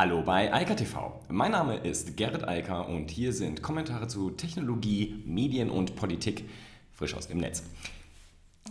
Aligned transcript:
Hallo 0.00 0.22
bei 0.22 0.54
Eika 0.54 0.76
TV. 0.76 1.20
Mein 1.28 1.50
Name 1.50 1.78
ist 1.78 2.16
Gerrit 2.16 2.46
Eiker 2.46 2.88
und 2.88 3.10
hier 3.10 3.32
sind 3.32 3.64
Kommentare 3.64 4.06
zu 4.06 4.30
Technologie, 4.30 5.24
Medien 5.26 5.70
und 5.70 5.96
Politik 5.96 6.48
frisch 6.92 7.14
aus 7.14 7.26
dem 7.26 7.38
Netz. 7.38 7.64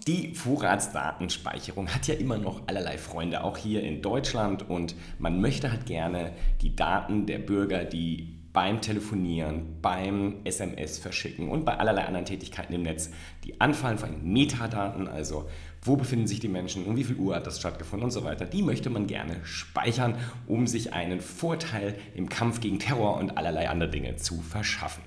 Die 0.07 0.33
Vorratsdatenspeicherung 0.33 1.89
hat 1.89 2.07
ja 2.07 2.13
immer 2.13 2.37
noch 2.37 2.61
allerlei 2.67 2.97
Freunde, 2.97 3.43
auch 3.43 3.57
hier 3.57 3.83
in 3.83 4.01
Deutschland. 4.01 4.69
Und 4.69 4.95
man 5.19 5.41
möchte 5.41 5.69
halt 5.69 5.85
gerne 5.85 6.31
die 6.61 6.77
Daten 6.77 7.25
der 7.25 7.39
Bürger, 7.39 7.83
die 7.83 8.36
beim 8.57 8.81
Telefonieren, 8.81 9.79
beim 9.83 10.37
SMS 10.43 10.97
verschicken 10.97 11.49
und 11.49 11.63
bei 11.63 11.77
allerlei 11.77 12.05
anderen 12.05 12.25
Tätigkeiten 12.25 12.73
im 12.73 12.81
Netz, 12.81 13.11
die 13.43 13.61
anfallen, 13.61 13.99
vor 13.99 14.09
allem 14.09 14.33
Metadaten, 14.33 15.07
also 15.07 15.47
wo 15.83 15.95
befinden 15.95 16.25
sich 16.25 16.39
die 16.39 16.47
Menschen, 16.47 16.85
um 16.85 16.97
wie 16.97 17.03
viel 17.03 17.17
Uhr 17.17 17.35
hat 17.35 17.45
das 17.45 17.59
stattgefunden 17.59 18.05
und 18.05 18.09
so 18.09 18.23
weiter, 18.23 18.45
die 18.47 18.63
möchte 18.63 18.89
man 18.89 19.05
gerne 19.05 19.35
speichern, 19.43 20.15
um 20.47 20.65
sich 20.65 20.91
einen 20.91 21.21
Vorteil 21.21 21.99
im 22.15 22.29
Kampf 22.29 22.59
gegen 22.59 22.79
Terror 22.79 23.17
und 23.17 23.37
allerlei 23.37 23.69
andere 23.69 23.91
Dinge 23.91 24.15
zu 24.15 24.41
verschaffen. 24.41 25.03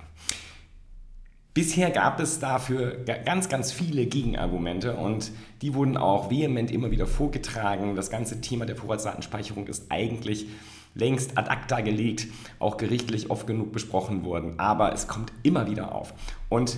Bisher 1.53 1.91
gab 1.91 2.21
es 2.21 2.39
dafür 2.39 3.03
ganz, 3.25 3.49
ganz 3.49 3.73
viele 3.73 4.05
Gegenargumente 4.05 4.95
und 4.95 5.31
die 5.61 5.73
wurden 5.73 5.97
auch 5.97 6.29
vehement 6.29 6.71
immer 6.71 6.91
wieder 6.91 7.05
vorgetragen. 7.05 7.97
Das 7.97 8.09
ganze 8.09 8.39
Thema 8.39 8.65
der 8.65 8.77
Vorratsdatenspeicherung 8.77 9.67
ist 9.67 9.91
eigentlich 9.91 10.47
längst 10.95 11.37
ad 11.37 11.49
acta 11.49 11.81
gelegt, 11.81 12.27
auch 12.59 12.77
gerichtlich 12.77 13.29
oft 13.29 13.47
genug 13.47 13.73
besprochen 13.73 14.23
worden, 14.23 14.53
aber 14.59 14.93
es 14.93 15.09
kommt 15.09 15.33
immer 15.43 15.69
wieder 15.69 15.93
auf. 15.93 16.13
Und 16.47 16.77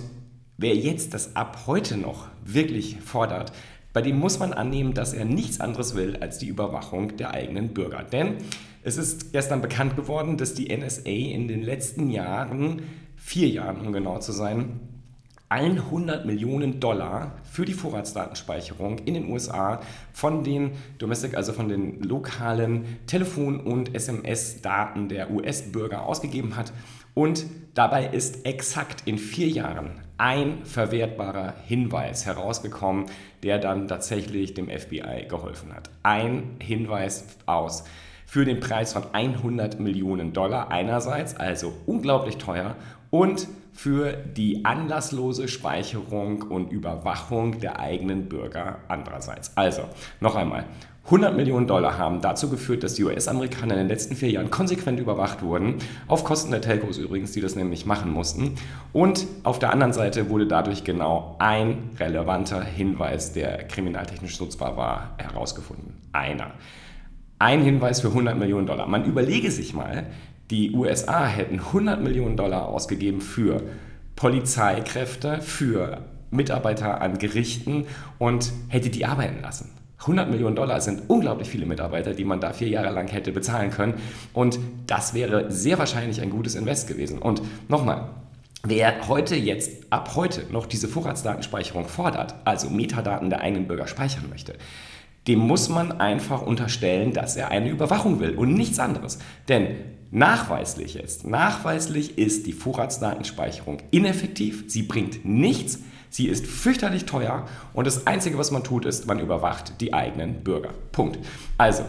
wer 0.56 0.74
jetzt 0.74 1.14
das 1.14 1.36
ab 1.36 1.64
heute 1.66 1.96
noch 1.96 2.26
wirklich 2.44 2.96
fordert, 3.00 3.52
bei 3.92 4.02
dem 4.02 4.18
muss 4.18 4.40
man 4.40 4.52
annehmen, 4.52 4.92
dass 4.92 5.12
er 5.12 5.24
nichts 5.24 5.60
anderes 5.60 5.94
will 5.94 6.16
als 6.16 6.38
die 6.38 6.48
Überwachung 6.48 7.16
der 7.16 7.30
eigenen 7.30 7.68
Bürger. 7.74 8.02
Denn 8.02 8.38
es 8.82 8.96
ist 8.96 9.32
gestern 9.32 9.62
bekannt 9.62 9.94
geworden, 9.94 10.36
dass 10.36 10.52
die 10.52 10.76
NSA 10.76 11.08
in 11.08 11.46
den 11.46 11.62
letzten 11.62 12.10
Jahren, 12.10 12.82
vier 13.24 13.48
Jahren 13.48 13.80
um 13.80 13.92
genau 13.92 14.18
zu 14.18 14.32
sein, 14.32 14.80
100 15.48 16.26
Millionen 16.26 16.78
Dollar 16.78 17.32
für 17.50 17.64
die 17.64 17.72
Vorratsdatenspeicherung 17.72 18.98
in 18.98 19.14
den 19.14 19.30
USA 19.30 19.80
von 20.12 20.44
den 20.44 20.72
Domestic, 20.98 21.34
also 21.34 21.52
von 21.52 21.68
den 21.68 22.02
lokalen 22.02 22.98
Telefon- 23.06 23.60
und 23.60 23.94
SMS-Daten 23.94 25.08
der 25.08 25.30
US-Bürger 25.30 26.04
ausgegeben 26.04 26.56
hat. 26.56 26.72
Und 27.14 27.46
dabei 27.72 28.06
ist 28.08 28.44
exakt 28.44 29.02
in 29.06 29.16
vier 29.16 29.48
Jahren 29.48 30.02
ein 30.18 30.64
verwertbarer 30.64 31.54
Hinweis 31.66 32.26
herausgekommen, 32.26 33.06
der 33.42 33.58
dann 33.58 33.88
tatsächlich 33.88 34.52
dem 34.52 34.68
FBI 34.68 35.26
geholfen 35.28 35.74
hat. 35.74 35.88
Ein 36.02 36.56
Hinweis 36.60 37.24
aus 37.46 37.84
für 38.26 38.44
den 38.44 38.60
Preis 38.60 38.92
von 38.92 39.04
100 39.12 39.80
Millionen 39.80 40.32
Dollar 40.32 40.70
einerseits, 40.70 41.36
also 41.36 41.72
unglaublich 41.86 42.38
teuer, 42.38 42.76
und 43.10 43.48
für 43.72 44.12
die 44.12 44.64
anlasslose 44.64 45.48
Speicherung 45.48 46.42
und 46.42 46.70
Überwachung 46.70 47.60
der 47.60 47.80
eigenen 47.80 48.28
Bürger 48.28 48.78
andererseits. 48.88 49.56
Also, 49.56 49.82
noch 50.20 50.36
einmal, 50.36 50.64
100 51.06 51.36
Millionen 51.36 51.66
Dollar 51.66 51.98
haben 51.98 52.22
dazu 52.22 52.48
geführt, 52.48 52.82
dass 52.82 52.94
die 52.94 53.04
US-Amerikaner 53.04 53.74
in 53.74 53.80
den 53.80 53.88
letzten 53.88 54.16
vier 54.16 54.30
Jahren 54.30 54.50
konsequent 54.50 54.98
überwacht 54.98 55.42
wurden, 55.42 55.74
auf 56.08 56.24
Kosten 56.24 56.50
der 56.50 56.62
Telcos 56.62 56.96
übrigens, 56.96 57.32
die 57.32 57.42
das 57.42 57.56
nämlich 57.56 57.84
machen 57.84 58.10
mussten. 58.10 58.54
Und 58.94 59.26
auf 59.42 59.58
der 59.58 59.70
anderen 59.70 59.92
Seite 59.92 60.30
wurde 60.30 60.46
dadurch 60.46 60.82
genau 60.82 61.36
ein 61.40 61.90
relevanter 61.98 62.64
Hinweis, 62.64 63.34
der 63.34 63.64
kriminaltechnisch 63.64 64.40
nutzbar 64.40 64.78
war, 64.78 65.14
herausgefunden. 65.18 65.94
Einer. 66.12 66.52
Ein 67.38 67.62
Hinweis 67.62 68.00
für 68.00 68.08
100 68.08 68.38
Millionen 68.38 68.66
Dollar. 68.66 68.86
Man 68.86 69.04
überlege 69.04 69.50
sich 69.50 69.74
mal, 69.74 70.06
die 70.50 70.72
USA 70.72 71.26
hätten 71.26 71.58
100 71.58 72.00
Millionen 72.00 72.36
Dollar 72.36 72.68
ausgegeben 72.68 73.20
für 73.20 73.62
Polizeikräfte, 74.14 75.40
für 75.40 75.98
Mitarbeiter 76.30 77.00
an 77.00 77.18
Gerichten 77.18 77.86
und 78.18 78.52
hätte 78.68 78.90
die 78.90 79.04
arbeiten 79.04 79.42
lassen. 79.42 79.70
100 80.00 80.30
Millionen 80.30 80.54
Dollar 80.54 80.80
sind 80.80 81.04
unglaublich 81.08 81.48
viele 81.48 81.66
Mitarbeiter, 81.66 82.12
die 82.12 82.24
man 82.24 82.40
da 82.40 82.52
vier 82.52 82.68
Jahre 82.68 82.90
lang 82.90 83.08
hätte 83.08 83.32
bezahlen 83.32 83.70
können. 83.70 83.94
Und 84.32 84.58
das 84.86 85.14
wäre 85.14 85.50
sehr 85.50 85.78
wahrscheinlich 85.78 86.20
ein 86.20 86.30
gutes 86.30 86.54
Invest 86.54 86.88
gewesen. 86.88 87.18
Und 87.18 87.42
nochmal, 87.68 88.10
Wer 88.66 89.08
heute 89.08 89.36
jetzt, 89.36 89.92
ab 89.92 90.12
heute 90.14 90.46
noch 90.50 90.64
diese 90.64 90.88
Vorratsdatenspeicherung 90.88 91.86
fordert, 91.86 92.34
also 92.46 92.70
Metadaten 92.70 93.28
der 93.28 93.42
eigenen 93.42 93.68
Bürger 93.68 93.86
speichern 93.86 94.30
möchte, 94.30 94.54
dem 95.26 95.38
muss 95.38 95.68
man 95.68 95.92
einfach 95.92 96.42
unterstellen, 96.42 97.12
dass 97.12 97.36
er 97.36 97.50
eine 97.50 97.70
Überwachung 97.70 98.20
will 98.20 98.34
und 98.36 98.54
nichts 98.54 98.78
anderes. 98.78 99.18
Denn 99.48 99.76
nachweislich 100.10 100.94
jetzt, 100.94 101.26
nachweislich 101.26 102.18
ist 102.18 102.46
die 102.46 102.52
Vorratsdatenspeicherung 102.52 103.78
ineffektiv, 103.90 104.64
sie 104.68 104.82
bringt 104.82 105.24
nichts, 105.24 105.80
sie 106.10 106.28
ist 106.28 106.46
fürchterlich 106.46 107.06
teuer 107.06 107.46
und 107.72 107.86
das 107.86 108.06
Einzige, 108.06 108.38
was 108.38 108.50
man 108.50 108.64
tut, 108.64 108.84
ist, 108.84 109.06
man 109.06 109.18
überwacht 109.18 109.80
die 109.80 109.94
eigenen 109.94 110.44
Bürger. 110.44 110.70
Punkt. 110.92 111.18
Also, 111.58 111.84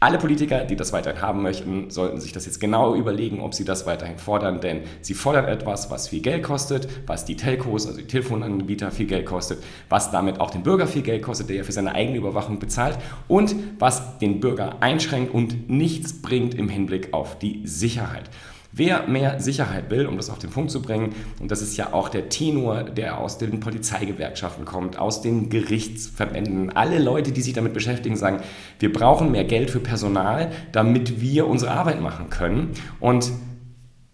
alle 0.00 0.18
Politiker, 0.18 0.64
die 0.64 0.76
das 0.76 0.92
weiterhin 0.92 1.20
haben 1.20 1.42
möchten, 1.42 1.90
sollten 1.90 2.20
sich 2.20 2.32
das 2.32 2.46
jetzt 2.46 2.60
genau 2.60 2.94
überlegen, 2.94 3.40
ob 3.40 3.52
sie 3.52 3.64
das 3.64 3.84
weiterhin 3.84 4.16
fordern, 4.16 4.60
denn 4.60 4.82
sie 5.00 5.14
fordern 5.14 5.46
etwas, 5.46 5.90
was 5.90 6.08
viel 6.08 6.20
Geld 6.20 6.44
kostet, 6.44 6.88
was 7.06 7.24
die 7.24 7.34
Telcos, 7.34 7.86
also 7.86 7.98
die 7.98 8.06
Telefonanbieter 8.06 8.92
viel 8.92 9.06
Geld 9.06 9.26
kostet, 9.26 9.62
was 9.88 10.12
damit 10.12 10.40
auch 10.40 10.50
den 10.50 10.62
Bürger 10.62 10.86
viel 10.86 11.02
Geld 11.02 11.22
kostet, 11.22 11.48
der 11.48 11.56
ja 11.56 11.64
für 11.64 11.72
seine 11.72 11.96
eigene 11.96 12.18
Überwachung 12.18 12.60
bezahlt 12.60 12.96
und 13.26 13.56
was 13.80 14.18
den 14.18 14.38
Bürger 14.38 14.76
einschränkt 14.80 15.34
und 15.34 15.68
nichts 15.68 16.22
bringt 16.22 16.54
im 16.54 16.68
Hinblick 16.68 17.12
auf 17.12 17.36
die 17.36 17.62
Sicherheit. 17.64 18.30
Wer 18.70 19.08
mehr 19.08 19.40
Sicherheit 19.40 19.90
will, 19.90 20.06
um 20.06 20.16
das 20.16 20.28
auf 20.28 20.38
den 20.38 20.50
Punkt 20.50 20.70
zu 20.70 20.82
bringen, 20.82 21.14
und 21.40 21.50
das 21.50 21.62
ist 21.62 21.76
ja 21.76 21.94
auch 21.94 22.10
der 22.10 22.28
Tenor, 22.28 22.84
der 22.84 23.18
aus 23.18 23.38
den 23.38 23.60
Polizeigewerkschaften 23.60 24.66
kommt, 24.66 24.98
aus 24.98 25.22
den 25.22 25.48
Gerichtsverbänden, 25.48 26.76
alle 26.76 26.98
Leute, 26.98 27.32
die 27.32 27.40
sich 27.40 27.54
damit 27.54 27.72
beschäftigen, 27.72 28.16
sagen, 28.16 28.40
wir 28.78 28.92
brauchen 28.92 29.32
mehr 29.32 29.44
Geld 29.44 29.70
für 29.70 29.80
Personal, 29.80 30.52
damit 30.72 31.20
wir 31.20 31.46
unsere 31.46 31.70
Arbeit 31.70 32.02
machen 32.02 32.28
können. 32.28 32.72
Und 33.00 33.32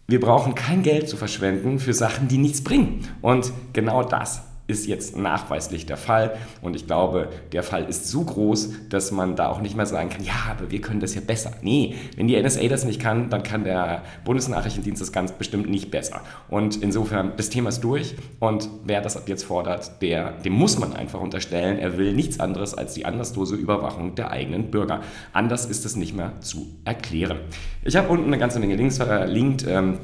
wir 0.07 0.21
brauchen 0.21 0.55
kein 0.55 0.83
Geld 0.83 1.09
zu 1.09 1.17
verschwenden 1.17 1.81
für 1.81 1.93
Sachen, 1.93 2.29
die 2.29 2.39
nichts 2.39 2.63
bringen. 2.63 3.09
Und 3.23 3.53
genau 3.73 4.05
das 4.05 4.43
ist 4.67 4.87
jetzt 4.87 5.17
nachweislich 5.17 5.85
der 5.85 5.97
Fall. 5.97 6.37
Und 6.63 6.75
ich 6.75 6.87
glaube, 6.87 7.29
der 7.53 7.63
Fall 7.63 7.85
ist 7.85 8.09
so 8.09 8.25
groß, 8.25 8.89
dass 8.89 9.11
man 9.11 9.37
da 9.37 9.49
auch 9.49 9.61
nicht 9.61 9.77
mehr 9.77 9.87
sagen 9.87 10.09
kann, 10.09 10.25
ja, 10.25 10.35
aber 10.51 10.71
wir 10.71 10.81
können 10.81 11.01
das 11.01 11.15
ja 11.15 11.21
besser. 11.21 11.53
Nee, 11.61 11.95
wenn 12.17 12.29
die 12.29 12.41
NSA 12.41 12.69
das 12.69 12.85
nicht 12.85 13.01
kann, 13.01 13.29
dann 13.29 13.43
kann 13.43 13.65
der 13.65 14.03
Bundesnachrichtendienst 14.25 15.03
das 15.03 15.13
ganz 15.13 15.33
bestimmt 15.33 15.69
nicht 15.69 15.91
besser. 15.91 16.23
Und 16.49 16.83
insofern, 16.83 17.33
das 17.37 17.51
Thema 17.51 17.69
ist 17.69 17.81
durch. 17.81 18.15
Und 18.41 18.69
wer 18.85 19.03
das 19.03 19.17
ab 19.17 19.29
jetzt 19.29 19.45
fordert, 19.45 20.01
der, 20.01 20.33
dem 20.33 20.55
muss 20.55 20.79
man 20.79 20.95
einfach 20.95 21.21
unterstellen, 21.21 21.79
er 21.79 21.99
will 21.99 22.15
nichts 22.15 22.41
anderes 22.41 22.75
als 22.75 22.95
die 22.95 23.05
anlasslose 23.05 23.57
Überwachung 23.57 24.15
der 24.15 24.31
eigenen 24.31 24.71
Bürger. 24.71 25.03
Anders 25.35 25.67
ist 25.67 25.85
es 25.85 25.97
nicht 25.97 26.17
mehr 26.17 26.41
zu 26.41 26.69
erklären. 26.85 27.39
Ich 27.83 27.97
habe 27.97 28.09
unten 28.09 28.27
eine 28.27 28.39
ganze 28.39 28.61
Menge 28.61 28.77
Links 28.77 28.97
verlinkt. 28.97 29.67
Ähm, 29.69 29.99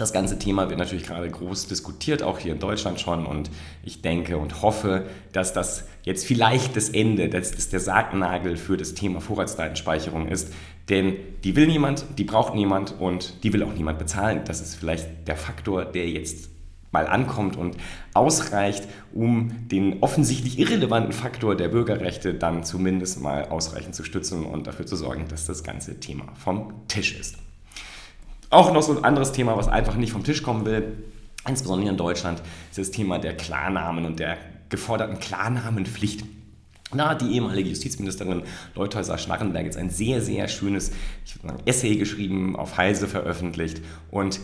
das 0.00 0.12
ganze 0.12 0.38
Thema 0.38 0.68
wird 0.68 0.78
natürlich 0.78 1.06
gerade 1.06 1.30
groß 1.30 1.66
diskutiert, 1.66 2.22
auch 2.22 2.38
hier 2.38 2.52
in 2.52 2.58
Deutschland 2.58 3.00
schon. 3.00 3.26
Und 3.26 3.50
ich 3.82 4.02
denke 4.02 4.38
und 4.38 4.62
hoffe, 4.62 5.06
dass 5.32 5.52
das 5.52 5.84
jetzt 6.02 6.26
vielleicht 6.26 6.76
das 6.76 6.88
Ende, 6.88 7.28
dass 7.28 7.52
das 7.52 7.68
der 7.68 7.80
Sargnagel 7.80 8.56
für 8.56 8.76
das 8.76 8.94
Thema 8.94 9.20
Vorratsdatenspeicherung 9.20 10.28
ist. 10.28 10.52
Denn 10.88 11.16
die 11.44 11.56
will 11.56 11.66
niemand, 11.66 12.04
die 12.18 12.24
braucht 12.24 12.54
niemand 12.54 12.94
und 12.98 13.42
die 13.42 13.52
will 13.52 13.62
auch 13.62 13.72
niemand 13.72 13.98
bezahlen. 13.98 14.42
Das 14.44 14.60
ist 14.60 14.74
vielleicht 14.74 15.28
der 15.28 15.36
Faktor, 15.36 15.84
der 15.84 16.08
jetzt 16.08 16.50
mal 16.94 17.06
ankommt 17.08 17.56
und 17.56 17.76
ausreicht, 18.14 18.86
um 19.12 19.68
den 19.68 20.02
offensichtlich 20.02 20.58
irrelevanten 20.58 21.12
Faktor 21.12 21.56
der 21.56 21.68
Bürgerrechte 21.68 22.34
dann 22.34 22.62
zumindest 22.62 23.20
mal 23.20 23.48
ausreichend 23.48 23.94
zu 23.94 24.04
stützen 24.04 24.46
und 24.46 24.66
dafür 24.66 24.86
zu 24.86 24.94
sorgen, 24.94 25.26
dass 25.28 25.44
das 25.44 25.64
ganze 25.64 25.98
Thema 25.98 26.26
vom 26.36 26.86
Tisch 26.86 27.18
ist. 27.18 27.43
Auch 28.54 28.72
noch 28.72 28.82
so 28.82 28.96
ein 28.96 29.02
anderes 29.02 29.32
Thema, 29.32 29.56
was 29.56 29.66
einfach 29.66 29.96
nicht 29.96 30.12
vom 30.12 30.22
Tisch 30.22 30.44
kommen 30.44 30.64
will, 30.64 30.96
insbesondere 31.48 31.90
in 31.90 31.96
Deutschland, 31.96 32.40
ist 32.70 32.78
das 32.78 32.92
Thema 32.92 33.18
der 33.18 33.36
Klarnamen 33.36 34.04
und 34.04 34.20
der 34.20 34.36
geforderten 34.68 35.18
Klarnamenpflicht. 35.18 36.24
Na, 36.94 37.16
die 37.16 37.34
ehemalige 37.34 37.70
Justizministerin 37.70 38.44
Leuthäuser-Schnarrenberg 38.76 39.64
jetzt 39.64 39.76
ein 39.76 39.90
sehr, 39.90 40.20
sehr 40.20 40.46
schönes 40.46 40.92
ich 41.26 41.34
würde 41.34 41.48
sagen, 41.48 41.62
Essay 41.66 41.96
geschrieben, 41.96 42.54
auf 42.54 42.76
Heise 42.76 43.08
veröffentlicht 43.08 43.82
und 44.12 44.38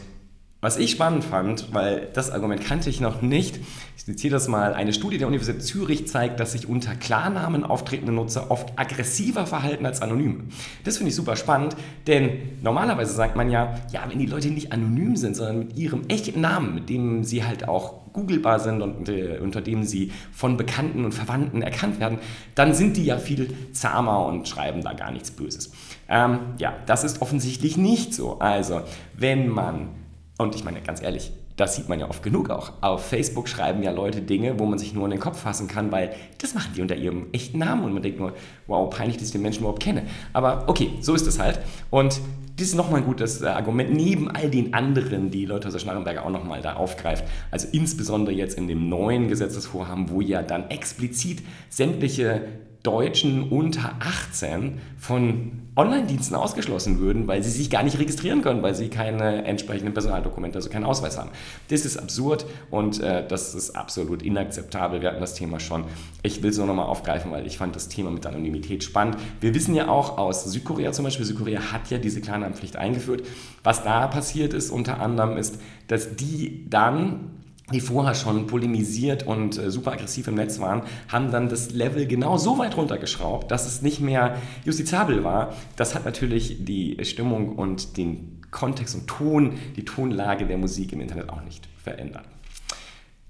Was 0.62 0.76
ich 0.76 0.90
spannend 0.90 1.24
fand, 1.24 1.72
weil 1.72 2.08
das 2.12 2.30
Argument 2.30 2.62
kannte 2.62 2.90
ich 2.90 3.00
noch 3.00 3.22
nicht, 3.22 3.58
ich 3.96 4.04
zitiere 4.04 4.32
das 4.32 4.46
mal, 4.46 4.74
eine 4.74 4.92
Studie 4.92 5.16
der 5.16 5.26
Universität 5.26 5.62
Zürich 5.62 6.06
zeigt, 6.06 6.38
dass 6.38 6.52
sich 6.52 6.68
unter 6.68 6.94
Klarnamen 6.94 7.64
auftretende 7.64 8.12
Nutzer 8.12 8.50
oft 8.50 8.78
aggressiver 8.78 9.46
verhalten 9.46 9.86
als 9.86 10.02
anonym. 10.02 10.48
Das 10.84 10.98
finde 10.98 11.10
ich 11.10 11.16
super 11.16 11.36
spannend, 11.36 11.76
denn 12.06 12.58
normalerweise 12.60 13.14
sagt 13.14 13.36
man 13.36 13.50
ja, 13.50 13.80
ja, 13.90 14.04
wenn 14.06 14.18
die 14.18 14.26
Leute 14.26 14.48
nicht 14.48 14.70
anonym 14.70 15.16
sind, 15.16 15.34
sondern 15.34 15.60
mit 15.60 15.78
ihrem 15.78 16.02
echten 16.08 16.42
Namen, 16.42 16.74
mit 16.74 16.90
dem 16.90 17.24
sie 17.24 17.42
halt 17.42 17.66
auch 17.66 18.12
googlebar 18.12 18.60
sind 18.60 18.82
und 18.82 19.08
äh, 19.08 19.38
unter 19.38 19.62
dem 19.62 19.84
sie 19.84 20.12
von 20.30 20.58
Bekannten 20.58 21.06
und 21.06 21.12
Verwandten 21.12 21.62
erkannt 21.62 22.00
werden, 22.00 22.18
dann 22.54 22.74
sind 22.74 22.98
die 22.98 23.04
ja 23.06 23.16
viel 23.16 23.54
zahmer 23.72 24.26
und 24.26 24.46
schreiben 24.46 24.82
da 24.82 24.92
gar 24.92 25.10
nichts 25.10 25.30
Böses. 25.30 25.72
Ähm, 26.06 26.40
ja, 26.58 26.74
das 26.84 27.02
ist 27.02 27.22
offensichtlich 27.22 27.78
nicht 27.78 28.12
so. 28.12 28.40
Also, 28.40 28.82
wenn 29.16 29.48
man 29.48 29.99
und 30.40 30.54
ich 30.54 30.64
meine, 30.64 30.80
ganz 30.80 31.02
ehrlich, 31.02 31.32
das 31.56 31.76
sieht 31.76 31.88
man 31.88 32.00
ja 32.00 32.08
oft 32.08 32.22
genug 32.22 32.48
auch. 32.50 32.72
Auf 32.80 33.06
Facebook 33.06 33.48
schreiben 33.48 33.82
ja 33.82 33.90
Leute 33.90 34.22
Dinge, 34.22 34.58
wo 34.58 34.64
man 34.64 34.78
sich 34.78 34.94
nur 34.94 35.04
in 35.04 35.10
den 35.10 35.20
Kopf 35.20 35.40
fassen 35.40 35.68
kann, 35.68 35.92
weil 35.92 36.14
das 36.38 36.54
machen 36.54 36.72
die 36.74 36.80
unter 36.80 36.96
ihrem 36.96 37.26
echten 37.32 37.58
Namen 37.58 37.84
und 37.84 37.92
man 37.92 38.02
denkt 38.02 38.18
nur, 38.18 38.32
wow, 38.66 38.88
peinlich, 38.88 39.18
dass 39.18 39.26
ich 39.26 39.32
den 39.32 39.42
Menschen 39.42 39.60
überhaupt 39.60 39.82
kenne. 39.82 40.04
Aber 40.32 40.64
okay, 40.68 40.92
so 41.00 41.14
ist 41.14 41.26
es 41.26 41.38
halt. 41.38 41.60
Und 41.90 42.20
das 42.56 42.68
ist 42.68 42.74
nochmal 42.74 43.00
ein 43.00 43.06
gutes 43.06 43.42
äh, 43.42 43.46
Argument, 43.46 43.92
neben 43.92 44.30
all 44.30 44.50
den 44.50 44.74
anderen, 44.74 45.30
die 45.30 45.46
Leute 45.46 45.68
aus 45.68 45.80
Schnarrenberger 45.80 46.24
auch 46.24 46.30
nochmal 46.30 46.60
da 46.62 46.74
aufgreift. 46.74 47.24
Also 47.50 47.68
insbesondere 47.72 48.34
jetzt 48.34 48.56
in 48.56 48.68
dem 48.68 48.88
neuen 48.88 49.28
Gesetzesvorhaben, 49.28 50.10
wo 50.10 50.20
ja 50.20 50.42
dann 50.42 50.68
explizit 50.70 51.42
sämtliche 51.68 52.42
Deutschen 52.82 53.50
unter 53.50 53.94
18 54.00 54.80
von 54.98 55.60
Online-Diensten 55.76 56.34
ausgeschlossen 56.34 56.98
würden, 56.98 57.26
weil 57.26 57.42
sie 57.42 57.50
sich 57.50 57.70
gar 57.70 57.82
nicht 57.82 57.98
registrieren 57.98 58.42
können, 58.42 58.62
weil 58.62 58.74
sie 58.74 58.88
keine 58.88 59.44
entsprechenden 59.44 59.92
Personaldokumente, 59.92 60.56
also 60.56 60.68
keinen 60.68 60.84
Ausweis 60.84 61.16
haben. 61.16 61.30
Das 61.68 61.84
ist 61.84 61.96
absurd 61.96 62.44
und 62.70 63.00
äh, 63.00 63.26
das 63.26 63.54
ist 63.54 63.76
absolut 63.76 64.22
inakzeptabel. 64.22 65.00
Wir 65.00 65.10
hatten 65.10 65.20
das 65.20 65.34
Thema 65.34 65.60
schon. 65.60 65.84
Ich 66.22 66.42
will 66.42 66.50
es 66.50 66.58
nur 66.58 66.66
nochmal 66.66 66.86
aufgreifen, 66.86 67.30
weil 67.30 67.46
ich 67.46 67.56
fand 67.56 67.76
das 67.76 67.88
Thema 67.88 68.10
mit 68.10 68.26
Anonymität 68.26 68.82
spannend. 68.82 69.16
Wir 69.40 69.54
wissen 69.54 69.74
ja 69.74 69.88
auch 69.88 70.18
aus 70.18 70.44
Südkorea 70.44 70.92
zum 70.92 71.04
Beispiel, 71.04 71.26
Südkorea 71.26 71.72
hat 71.72 71.90
ja 71.90 71.98
diese 71.98 72.20
Klarnamenpflicht 72.20 72.76
eingeführt. 72.76 73.26
Was 73.62 73.84
da 73.84 74.06
passiert 74.06 74.54
ist 74.54 74.70
unter 74.70 75.00
anderem 75.00 75.36
ist, 75.36 75.60
dass 75.86 76.16
die 76.16 76.68
dann 76.68 77.30
die 77.72 77.80
vorher 77.80 78.14
schon 78.14 78.46
polemisiert 78.46 79.26
und 79.26 79.58
äh, 79.58 79.70
super 79.70 79.92
aggressiv 79.92 80.28
im 80.28 80.34
Netz 80.34 80.58
waren, 80.60 80.82
haben 81.08 81.30
dann 81.30 81.48
das 81.48 81.70
Level 81.70 82.06
genau 82.06 82.36
so 82.36 82.58
weit 82.58 82.76
runtergeschraubt, 82.76 83.50
dass 83.50 83.66
es 83.66 83.82
nicht 83.82 84.00
mehr 84.00 84.36
justizabel 84.64 85.24
war. 85.24 85.54
Das 85.76 85.94
hat 85.94 86.04
natürlich 86.04 86.64
die 86.64 86.98
Stimmung 87.04 87.56
und 87.56 87.96
den 87.96 88.40
Kontext 88.50 88.94
und 88.94 89.06
Ton, 89.06 89.58
die 89.76 89.84
Tonlage 89.84 90.46
der 90.46 90.58
Musik 90.58 90.92
im 90.92 91.00
Internet 91.00 91.28
auch 91.28 91.42
nicht 91.42 91.68
verändert. 91.82 92.24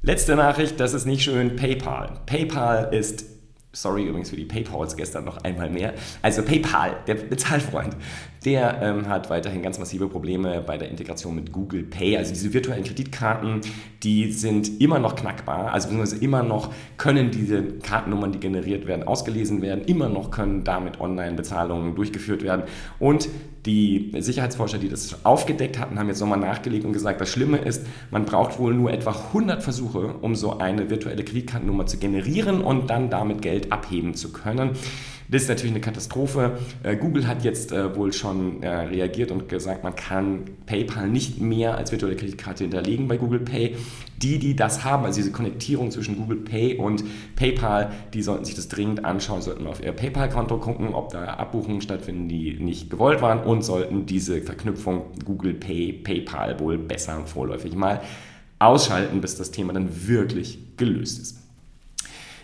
Letzte 0.02 0.34
Nachricht, 0.34 0.80
das 0.80 0.94
ist 0.94 1.04
nicht 1.04 1.22
schön, 1.22 1.56
PayPal. 1.56 2.20
PayPal 2.24 2.94
ist 2.94 3.26
Sorry 3.72 4.04
übrigens 4.06 4.30
für 4.30 4.36
die 4.36 4.46
PayPals 4.46 4.96
gestern 4.96 5.24
noch 5.24 5.36
einmal 5.44 5.70
mehr. 5.70 5.94
Also 6.22 6.42
PayPal, 6.42 6.96
der 7.06 7.14
Bezahlfreund, 7.14 7.94
der 8.44 8.82
ähm, 8.82 9.08
hat 9.08 9.30
weiterhin 9.30 9.62
ganz 9.62 9.78
massive 9.78 10.08
Probleme 10.08 10.60
bei 10.60 10.76
der 10.76 10.88
Integration 10.88 11.36
mit 11.36 11.52
Google 11.52 11.84
Pay. 11.84 12.16
Also 12.16 12.32
diese 12.32 12.52
virtuellen 12.52 12.82
Kreditkarten, 12.82 13.60
die 14.02 14.32
sind 14.32 14.80
immer 14.80 14.98
noch 14.98 15.14
knackbar. 15.14 15.72
Also 15.72 15.86
beziehungsweise 15.86 16.24
immer 16.24 16.42
noch 16.42 16.72
können 16.96 17.30
diese 17.30 17.62
Kartennummern, 17.78 18.32
die 18.32 18.40
generiert 18.40 18.88
werden, 18.88 19.06
ausgelesen 19.06 19.62
werden. 19.62 19.84
Immer 19.84 20.08
noch 20.08 20.32
können 20.32 20.64
damit 20.64 21.00
Online-Bezahlungen 21.00 21.94
durchgeführt 21.94 22.42
werden. 22.42 22.64
Und 22.98 23.28
die 23.66 24.12
Sicherheitsforscher, 24.18 24.78
die 24.78 24.88
das 24.88 25.24
aufgedeckt 25.24 25.78
hatten, 25.78 25.98
haben 25.98 26.08
jetzt 26.08 26.20
nochmal 26.20 26.38
nachgelegt 26.38 26.84
und 26.84 26.92
gesagt, 26.92 27.20
das 27.20 27.28
Schlimme 27.28 27.58
ist, 27.58 27.86
man 28.10 28.24
braucht 28.24 28.58
wohl 28.58 28.72
nur 28.72 28.90
etwa 28.90 29.10
100 29.10 29.62
Versuche, 29.62 30.14
um 30.20 30.34
so 30.34 30.58
eine 30.58 30.88
virtuelle 30.88 31.24
Kreditkartennummer 31.24 31.86
zu 31.86 31.98
generieren 31.98 32.62
und 32.62 32.88
dann 32.88 33.10
damit 33.10 33.42
Geld 33.42 33.70
abheben 33.70 34.14
zu 34.14 34.32
können. 34.32 34.70
Das 35.30 35.42
ist 35.42 35.48
natürlich 35.48 35.72
eine 35.72 35.80
Katastrophe. 35.80 36.58
Äh, 36.82 36.96
Google 36.96 37.28
hat 37.28 37.44
jetzt 37.44 37.70
äh, 37.70 37.94
wohl 37.94 38.12
schon 38.12 38.64
äh, 38.64 38.68
reagiert 38.68 39.30
und 39.30 39.48
gesagt, 39.48 39.84
man 39.84 39.94
kann 39.94 40.42
PayPal 40.66 41.08
nicht 41.08 41.40
mehr 41.40 41.76
als 41.76 41.92
virtuelle 41.92 42.16
Kreditkarte 42.16 42.64
hinterlegen 42.64 43.06
bei 43.06 43.16
Google 43.16 43.38
Pay. 43.38 43.76
Die, 44.20 44.40
die 44.40 44.56
das 44.56 44.84
haben, 44.84 45.04
also 45.04 45.18
diese 45.20 45.30
Konnektierung 45.30 45.92
zwischen 45.92 46.16
Google 46.16 46.38
Pay 46.38 46.78
und 46.78 47.04
PayPal, 47.36 47.92
die 48.12 48.22
sollten 48.22 48.44
sich 48.44 48.56
das 48.56 48.68
dringend 48.68 49.04
anschauen, 49.04 49.40
sollten 49.40 49.68
auf 49.68 49.82
ihr 49.82 49.92
PayPal-Konto 49.92 50.58
gucken, 50.58 50.94
ob 50.94 51.10
da 51.10 51.24
Abbuchungen 51.24 51.80
stattfinden, 51.80 52.28
die 52.28 52.58
nicht 52.58 52.90
gewollt 52.90 53.22
waren 53.22 53.38
und 53.38 53.62
sollten 53.62 54.06
diese 54.06 54.42
Verknüpfung 54.42 55.04
Google 55.24 55.54
Pay, 55.54 55.92
PayPal 55.92 56.58
wohl 56.58 56.76
besser 56.76 57.24
vorläufig 57.24 57.74
mal 57.76 58.00
ausschalten, 58.58 59.20
bis 59.20 59.36
das 59.36 59.52
Thema 59.52 59.72
dann 59.72 60.06
wirklich 60.08 60.76
gelöst 60.76 61.20
ist. 61.20 61.49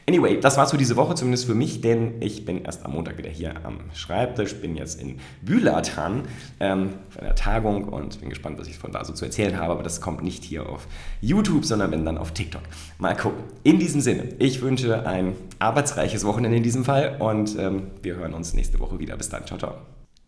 Anyway, 0.08 0.38
das 0.38 0.56
war's 0.56 0.70
für 0.70 0.76
diese 0.76 0.94
Woche, 0.94 1.16
zumindest 1.16 1.46
für 1.46 1.54
mich, 1.56 1.80
denn 1.80 2.22
ich 2.22 2.44
bin 2.44 2.64
erst 2.64 2.84
am 2.84 2.92
Montag 2.92 3.18
wieder 3.18 3.28
hier 3.28 3.54
am 3.66 3.80
Schreibtisch, 3.92 4.54
bin 4.54 4.76
jetzt 4.76 5.00
in 5.00 5.18
Bühlatan 5.42 6.22
ähm, 6.60 6.90
auf 7.08 7.18
einer 7.20 7.34
Tagung 7.34 7.88
und 7.88 8.20
bin 8.20 8.28
gespannt, 8.28 8.56
was 8.56 8.68
ich 8.68 8.78
von 8.78 8.92
da 8.92 9.04
so 9.04 9.12
zu 9.14 9.24
erzählen 9.24 9.58
habe, 9.58 9.72
aber 9.72 9.82
das 9.82 10.00
kommt 10.00 10.22
nicht 10.22 10.44
hier 10.44 10.68
auf 10.68 10.86
YouTube, 11.20 11.64
sondern 11.64 11.90
wenn 11.90 12.04
dann 12.04 12.18
auf 12.18 12.30
TikTok. 12.30 12.62
Mal 12.98 13.16
gucken. 13.16 13.42
In 13.64 13.80
diesem 13.80 14.00
Sinne, 14.00 14.28
ich 14.38 14.62
wünsche 14.62 15.04
ein 15.08 15.32
arbeitsreiches 15.58 16.24
Wochenende 16.24 16.56
in 16.56 16.62
diesem 16.62 16.84
Fall 16.84 17.16
und 17.18 17.58
ähm, 17.58 17.88
wir 18.00 18.14
hören 18.14 18.32
uns 18.32 18.54
nächste 18.54 18.78
Woche 18.78 19.00
wieder. 19.00 19.16
Bis 19.16 19.28
dann, 19.28 19.44
ciao, 19.44 19.58
ciao. 19.58 19.74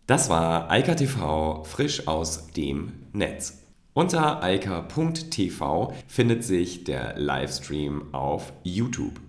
Das 0.07 0.29
war 0.29 0.69
Eika 0.69 0.95
TV 0.95 1.63
frisch 1.63 2.05
aus 2.05 2.47
dem 2.47 2.91
Netz. 3.13 3.63
Unter 3.93 4.43
eika.tv 4.43 5.93
findet 6.07 6.43
sich 6.43 6.83
der 6.83 7.17
Livestream 7.17 8.13
auf 8.13 8.51
YouTube. 8.63 9.28